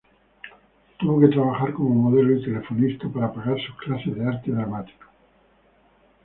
[0.97, 5.05] Tuvo que trabajar como modelo y telefonista para pagar sus clases de arte dramático.